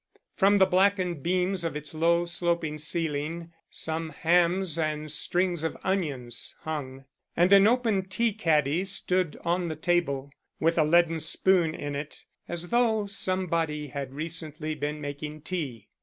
[0.35, 6.55] From the blackened beams of its low sloping ceiling some hams and strings of onions
[6.61, 7.05] hung,
[7.37, 12.25] and an open tea caddy stood on the table, with a leaden spoon in it,
[12.47, 15.87] as though somebody had recently been making tea.